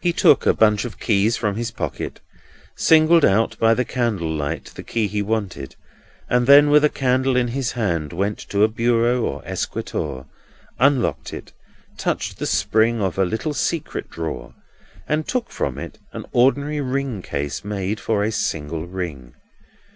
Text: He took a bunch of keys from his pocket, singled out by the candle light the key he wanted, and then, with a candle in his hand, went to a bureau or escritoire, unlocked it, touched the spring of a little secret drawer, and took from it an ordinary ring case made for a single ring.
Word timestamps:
He 0.00 0.12
took 0.12 0.46
a 0.46 0.52
bunch 0.52 0.84
of 0.84 0.98
keys 0.98 1.36
from 1.36 1.54
his 1.54 1.70
pocket, 1.70 2.20
singled 2.76 3.24
out 3.24 3.56
by 3.60 3.72
the 3.72 3.84
candle 3.84 4.28
light 4.28 4.72
the 4.74 4.82
key 4.82 5.06
he 5.06 5.22
wanted, 5.22 5.76
and 6.28 6.48
then, 6.48 6.70
with 6.70 6.84
a 6.84 6.88
candle 6.88 7.36
in 7.36 7.46
his 7.46 7.70
hand, 7.78 8.12
went 8.12 8.36
to 8.48 8.64
a 8.64 8.68
bureau 8.68 9.22
or 9.22 9.42
escritoire, 9.46 10.26
unlocked 10.80 11.32
it, 11.32 11.52
touched 11.96 12.38
the 12.38 12.46
spring 12.46 13.00
of 13.00 13.16
a 13.16 13.24
little 13.24 13.54
secret 13.54 14.10
drawer, 14.10 14.54
and 15.06 15.28
took 15.28 15.50
from 15.50 15.78
it 15.78 16.00
an 16.12 16.26
ordinary 16.32 16.80
ring 16.80 17.22
case 17.22 17.64
made 17.64 18.00
for 18.00 18.24
a 18.24 18.32
single 18.32 18.88
ring. 18.88 19.34